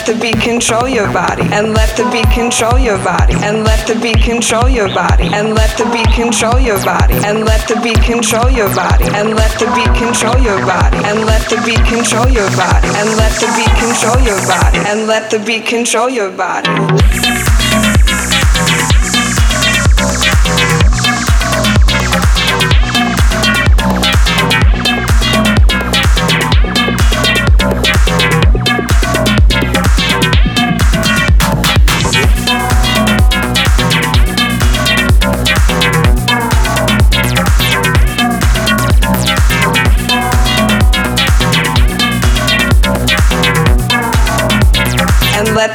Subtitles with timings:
[0.00, 3.86] let the beat control your body, and let the beat control your body, and let
[3.86, 7.76] the beat control your body, and let the beat control your body, and let the
[7.82, 11.84] beat control your body, and let the beat control your body, and let the beat
[11.84, 16.08] control your body, and let the beat control your body, and let the beat control
[16.08, 17.39] your body.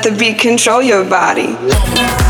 [0.05, 2.24] The beat control your body.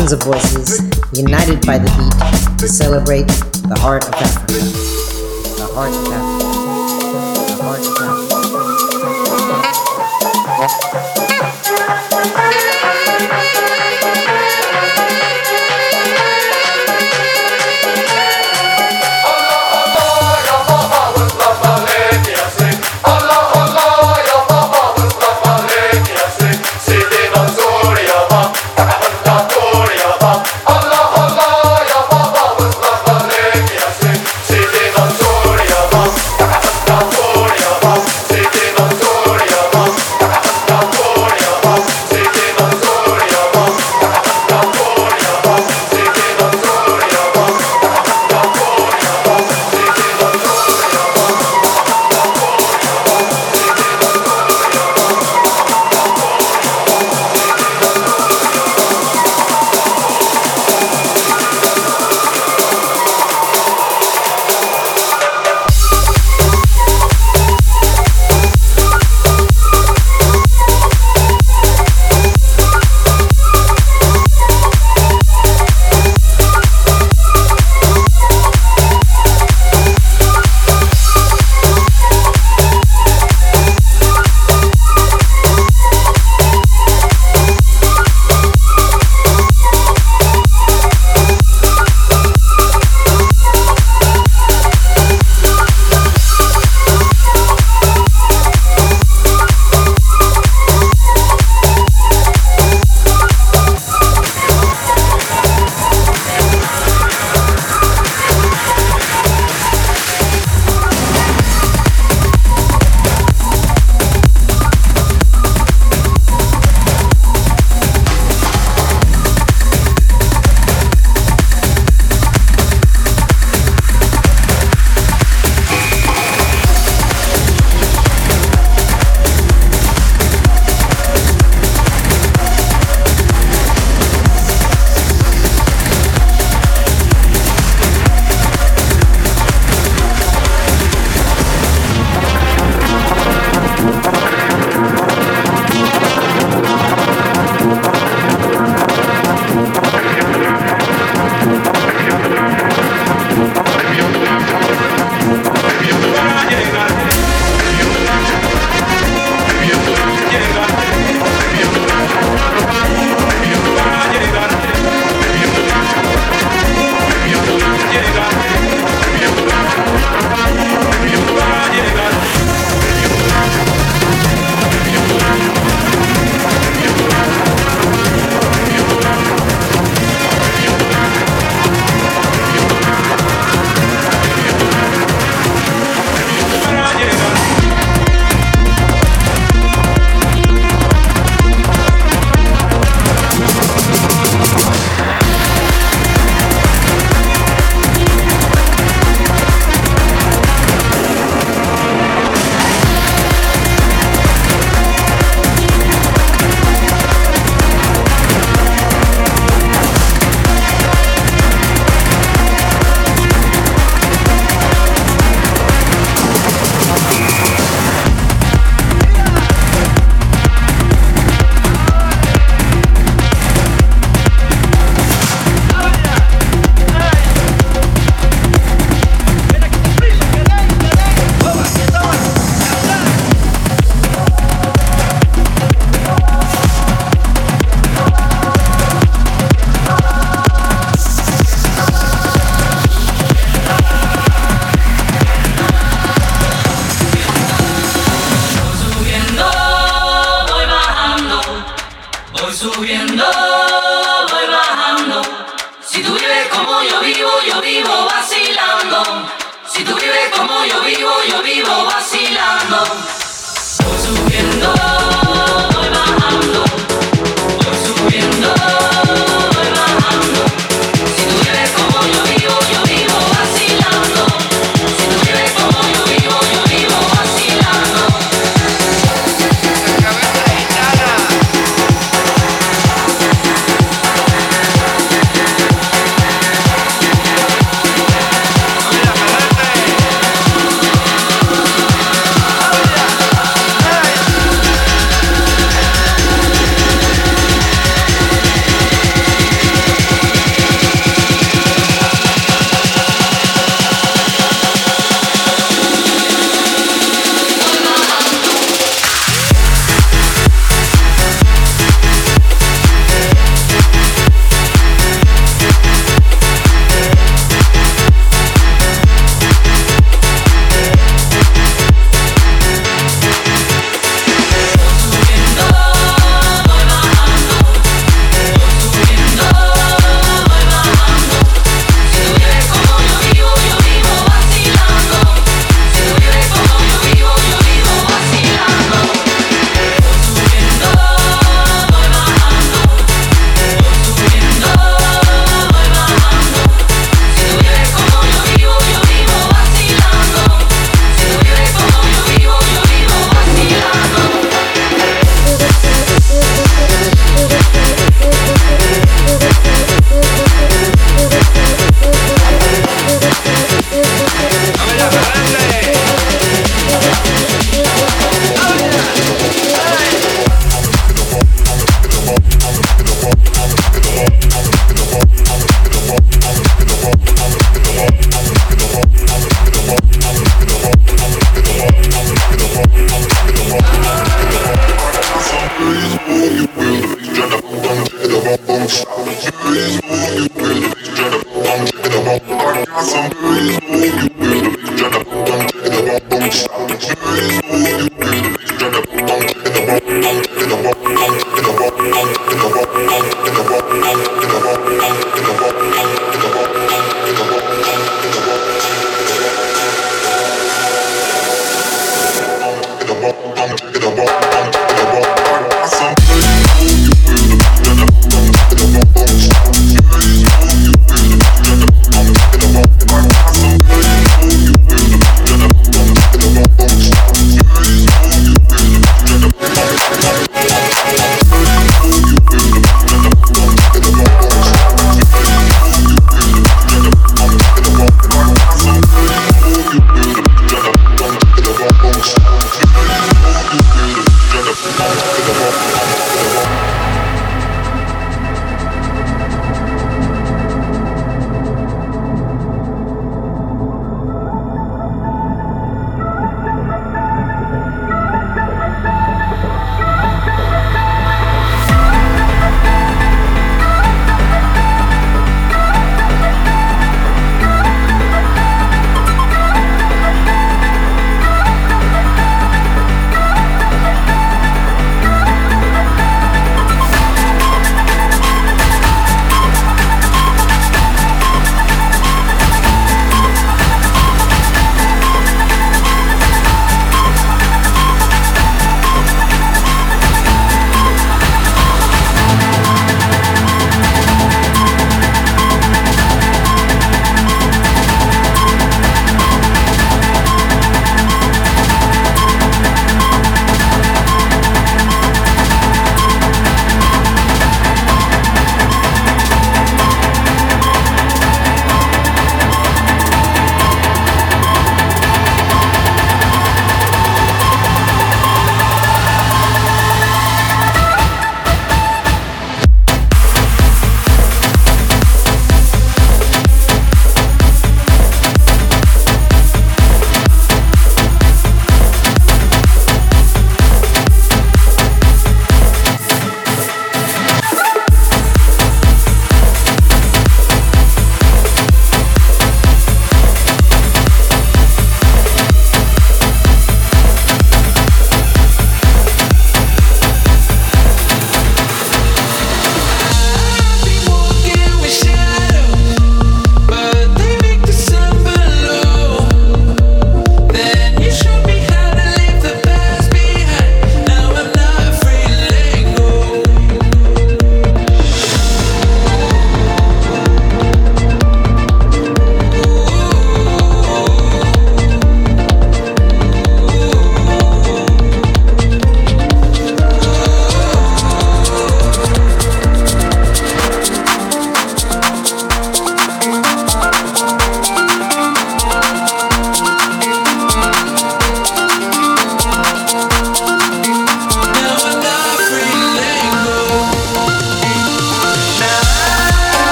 [0.00, 0.80] thousands of voices
[1.12, 3.26] united by the beat to celebrate
[3.68, 4.54] the heart of Africa.
[4.54, 6.39] The heart of Africa.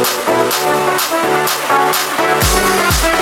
[0.00, 1.12] Thank
[3.12, 3.17] you.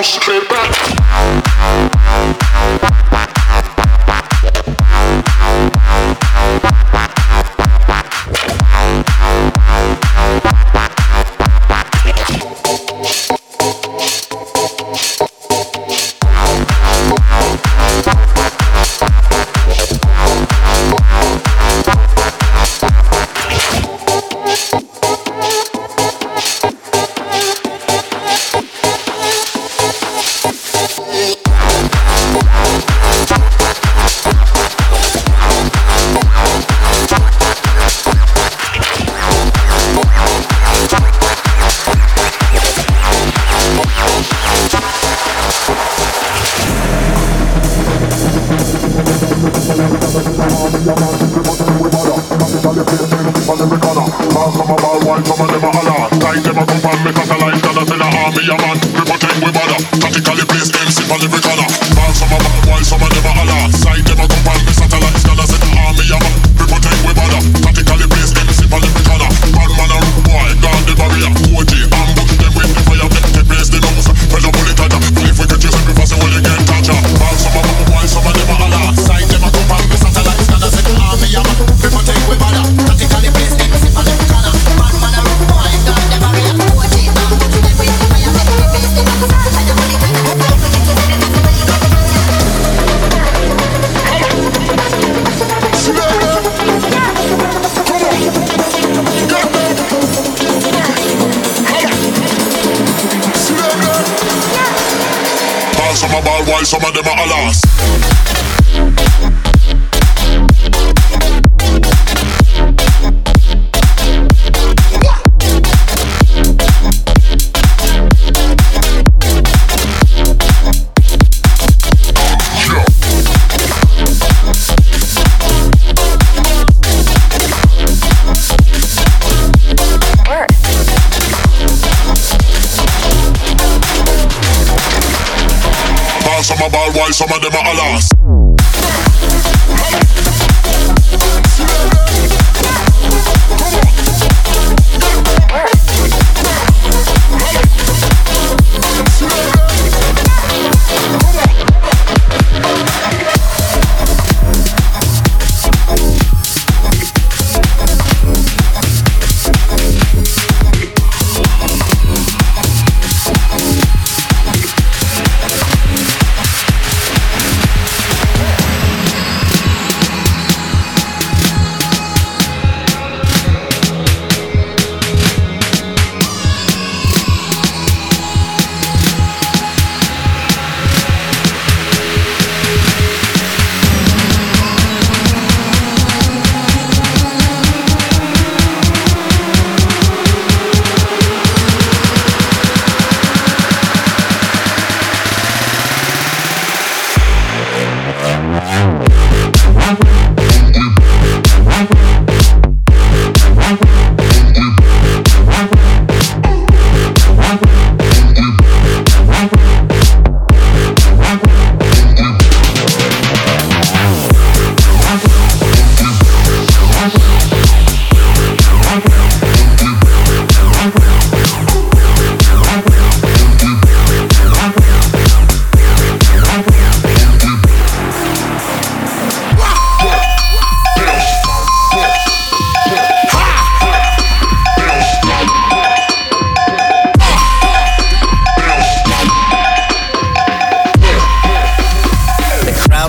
[0.00, 0.77] Thank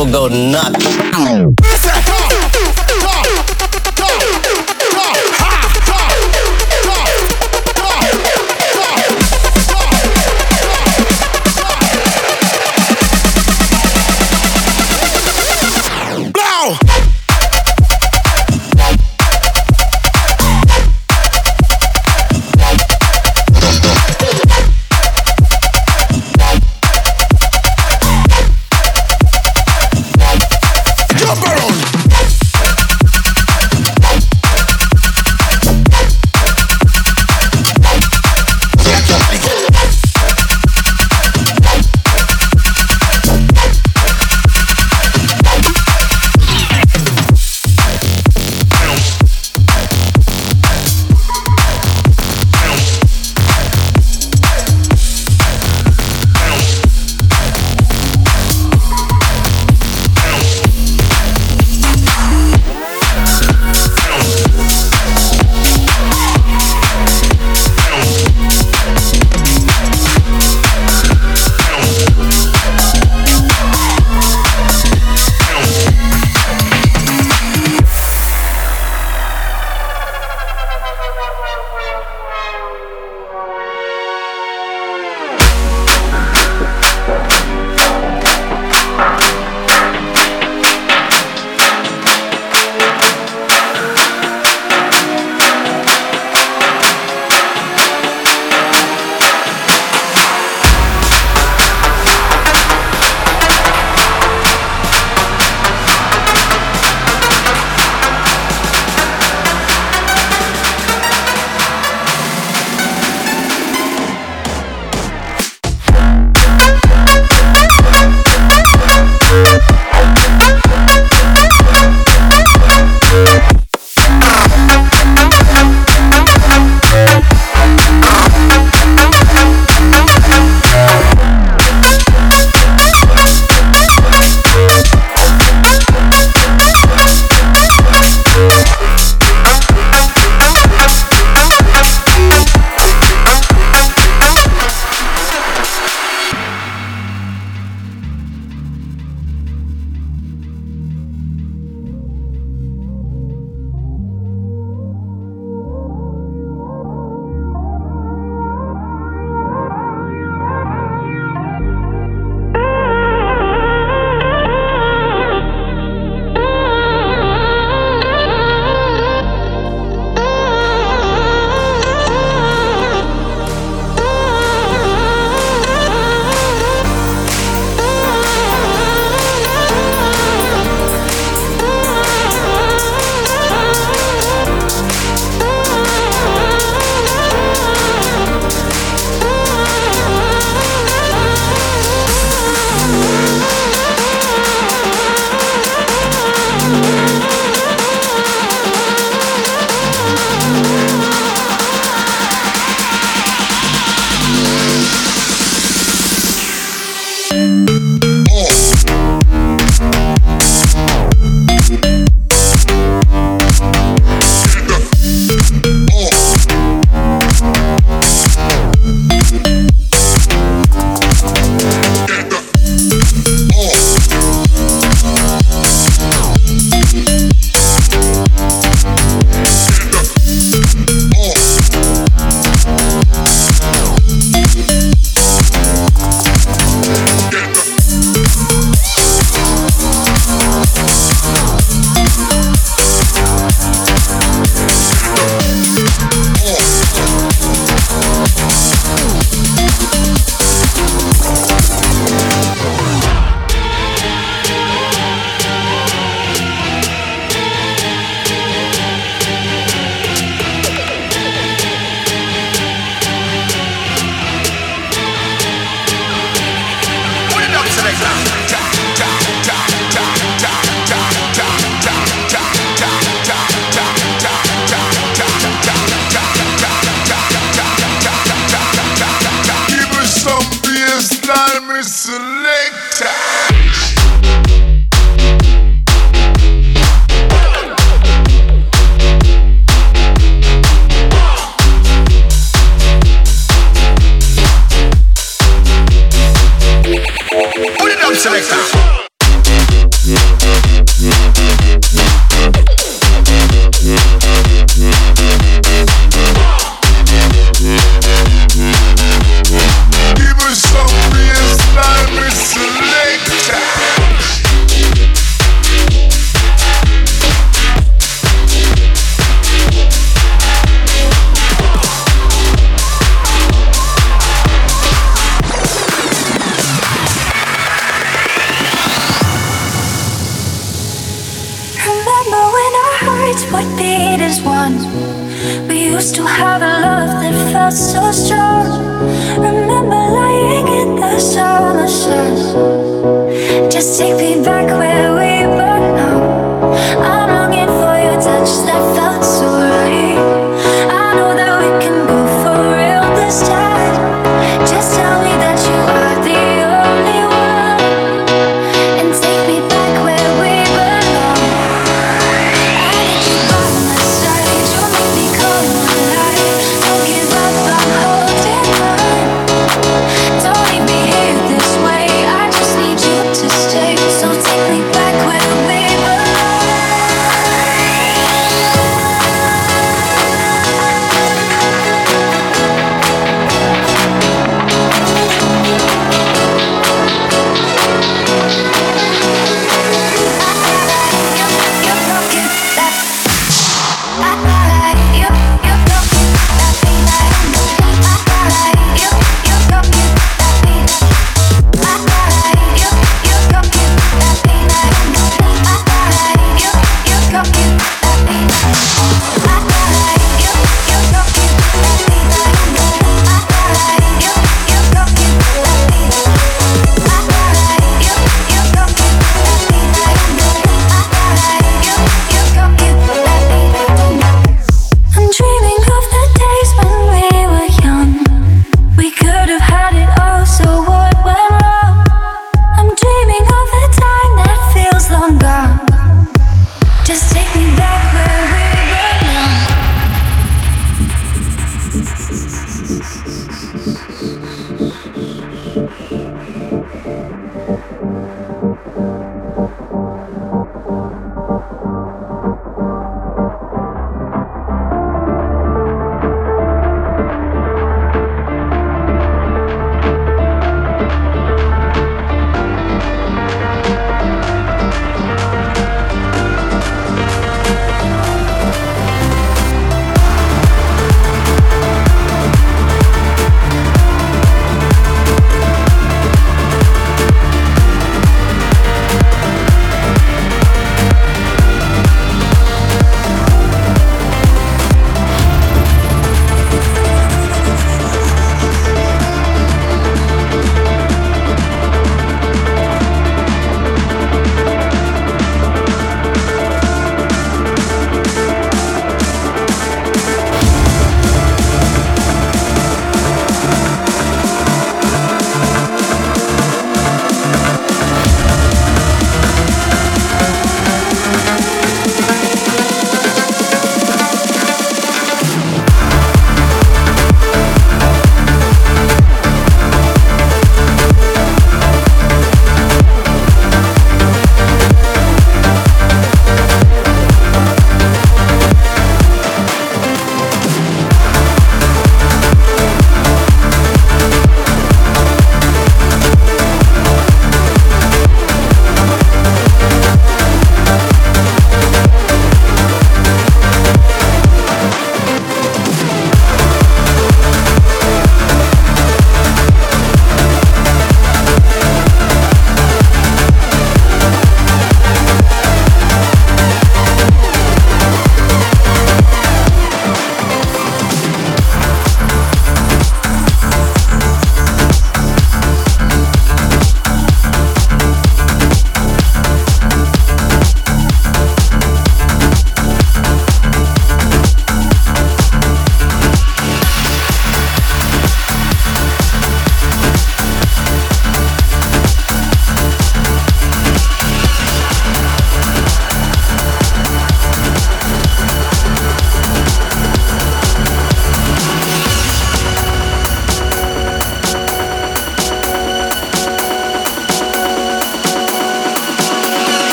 [0.00, 0.89] will go nuts.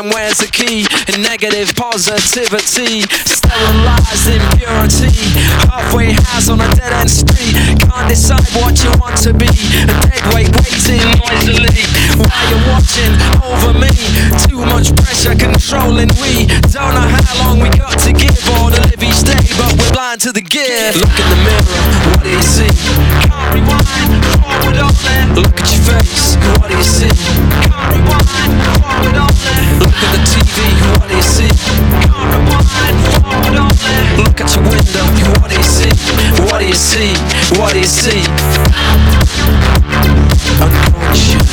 [0.00, 0.86] In time, where's the key?
[1.12, 5.12] In negative positivity, sterilized impurity.
[5.68, 7.54] Halfway house on a dead end street.
[7.80, 9.48] Can't decide what you want to be.
[9.48, 11.84] A dead weight waiting noisily.
[12.16, 13.92] While you're watching over me,
[14.46, 16.10] too much pressure controlling.
[16.20, 19.74] We don't know how long we got to give or to live each day, but
[19.76, 20.96] we're blind to the gift.
[20.96, 21.64] Look in the mirror,
[22.10, 22.70] what do you see?
[25.36, 27.08] Look at your face, what do you see?
[27.62, 28.26] Can't rewind,
[28.80, 29.66] forward only.
[29.78, 30.56] Look at the TV,
[30.98, 31.48] what do you see?
[32.04, 33.98] Can't rewind, forward only.
[34.22, 35.04] Look at your window,
[35.40, 35.92] what do you see?
[36.44, 37.14] What do you see?
[37.58, 38.22] What do you see?
[40.60, 41.50] Unconscious.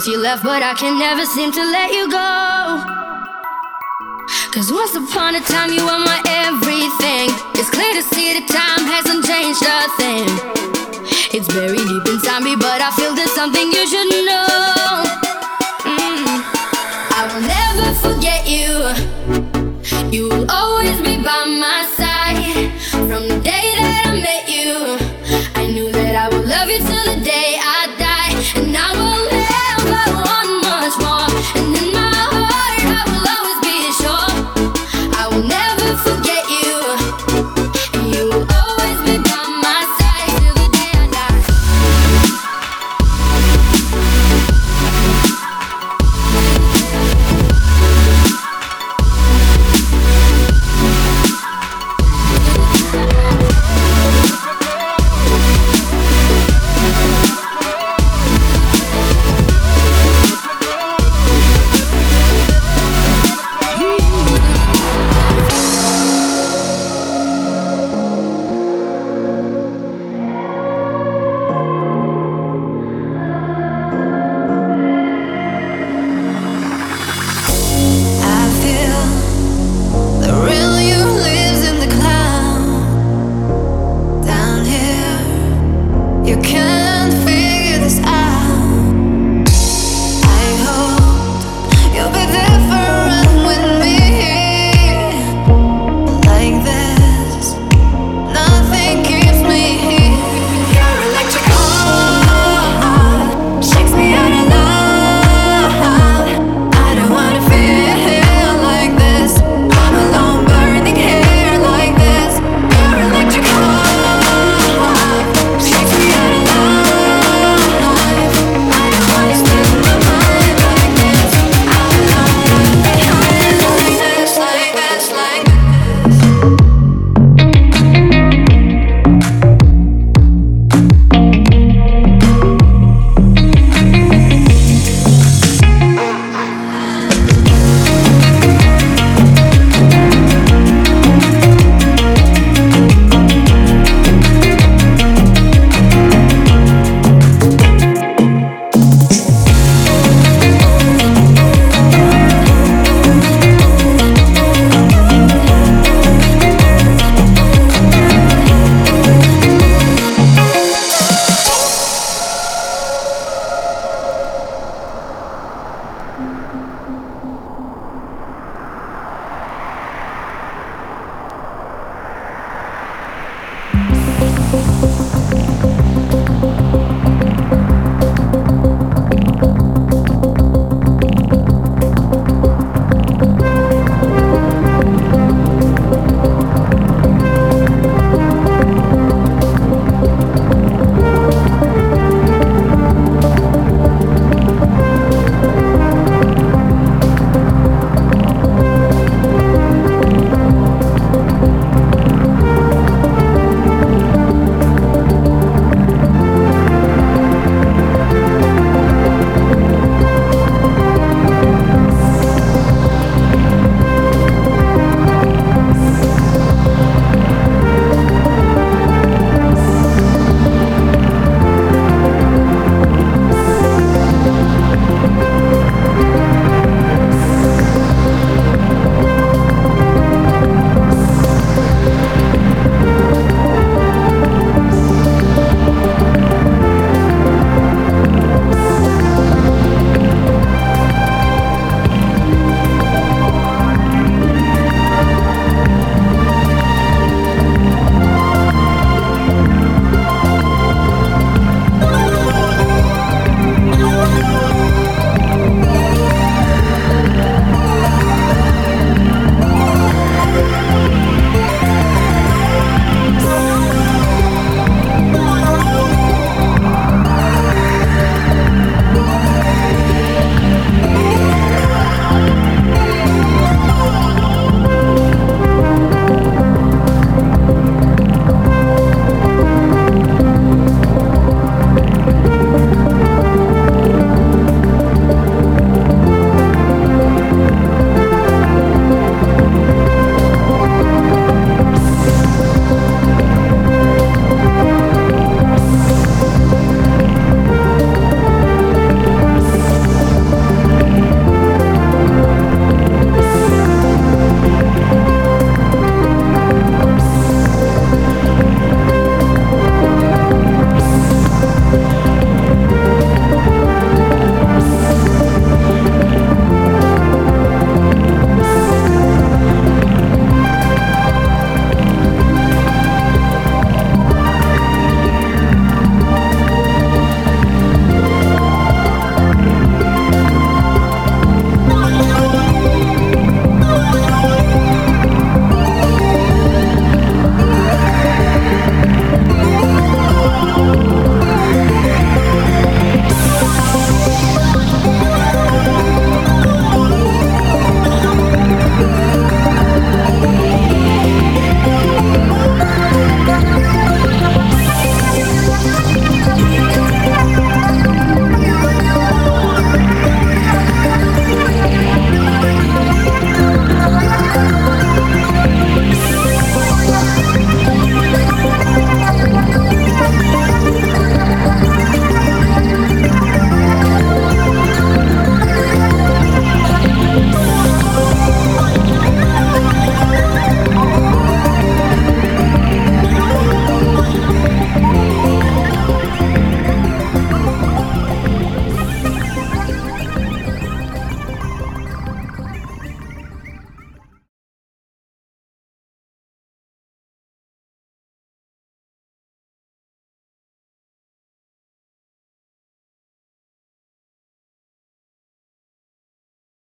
[0.00, 2.80] I you left, but I can never seem to let you go.
[4.50, 7.28] Cause once upon a time you were my everything.
[7.60, 10.24] It's clear to see that time hasn't changed a thing.
[11.36, 11.99] It's buried